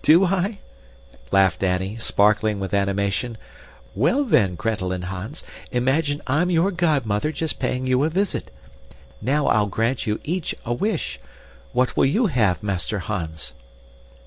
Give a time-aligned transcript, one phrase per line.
[0.00, 0.60] "Do I?"
[1.30, 3.36] laughed Annie, sparkling with animation.
[3.94, 8.50] "Well, then, Gretel and Hans, imagine I'm your godmother just paying you a visit.
[9.20, 11.20] Now I'll grant you each a wish.
[11.74, 13.52] What will you have, Master Hans?"